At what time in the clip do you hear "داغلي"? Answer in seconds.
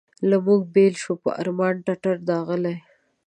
2.29-2.75